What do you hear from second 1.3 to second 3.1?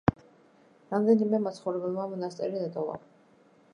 მაცხოვრებელმა მონასტერი დატოვა.